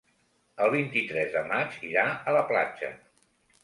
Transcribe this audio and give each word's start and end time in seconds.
El 0.67 0.71
vint-i-tres 0.75 1.31
de 1.37 1.45
maig 1.53 1.79
irà 1.93 2.09
a 2.35 2.39
la 2.41 2.45
platja. 2.53 2.95